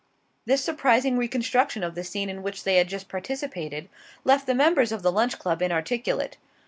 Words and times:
This 0.45 0.63
surprising 0.63 1.15
reconstruction 1.15 1.83
of 1.83 1.93
the 1.93 2.03
scene 2.03 2.27
in 2.27 2.41
which 2.41 2.63
they 2.63 2.77
had 2.77 2.87
just 2.89 3.07
participated 3.07 3.87
left 4.25 4.47
the 4.47 4.55
members 4.55 4.91
of 4.91 5.03
the 5.03 5.11
Lunch 5.11 5.37
Club 5.37 5.61
inarticulate. 5.61 6.37